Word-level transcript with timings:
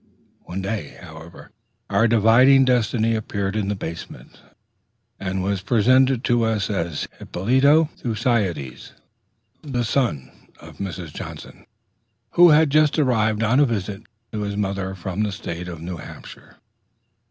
One 0.45 0.63
day, 0.63 0.97
however, 0.99 1.51
our 1.87 2.07
dividing 2.07 2.65
destiny 2.65 3.13
appeared 3.13 3.55
in 3.55 3.67
the 3.67 3.75
basement, 3.75 4.39
and 5.19 5.43
was 5.43 5.61
presented 5.61 6.23
to 6.23 6.41
us 6.43 6.71
as 6.71 7.07
Hippolyto 7.19 7.87
Thucydides, 7.97 8.93
the 9.61 9.85
son 9.85 10.31
of 10.59 10.77
Mrs. 10.79 11.13
Johnson, 11.13 11.67
who 12.31 12.49
had 12.49 12.71
just 12.71 12.97
arrived 12.97 13.43
on 13.43 13.59
a 13.59 13.65
visit 13.67 14.01
to 14.31 14.41
his 14.41 14.57
mother 14.57 14.95
from 14.95 15.21
the 15.21 15.31
State 15.31 15.67
of 15.67 15.83
New 15.83 15.97
Hampshire. 15.97 16.55